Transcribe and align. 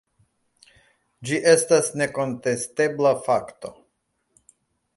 Ĝi 1.29 1.41
estas 1.51 1.91
nekontestebla 2.03 3.13
fakto. 3.29 3.75